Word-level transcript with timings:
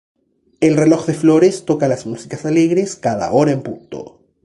El 0.61 0.77
reloj 0.77 1.05
de 1.05 1.13
flores 1.13 1.63
toca 1.63 1.87
las 1.87 2.07
músicas 2.07 2.43
alegres 2.47 2.95
cada 2.95 3.31
hora 3.33 3.51
en 3.51 3.61
punto. 3.61 4.19